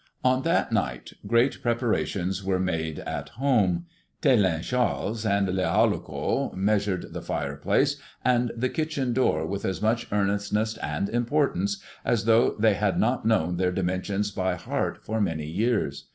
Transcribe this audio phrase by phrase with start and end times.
[0.23, 3.85] On that night great preparations were made at home.
[4.23, 10.07] Telin Charles and Le Halloco measured the fireplace and the kitchen door with as much
[10.11, 15.45] earnestness and importance as though they had not known their dimensions by heart for many
[15.45, 16.07] years.